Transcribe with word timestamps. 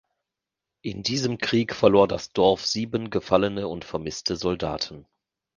In 0.81 1.03
diesem 1.03 1.37
Krieg 1.37 1.75
verlor 1.75 2.07
das 2.07 2.33
Dorf 2.33 2.65
sieben 2.65 3.11
gefallene 3.11 3.67
und 3.67 3.85
vermisste 3.85 4.35
Soldaten. 4.35 5.05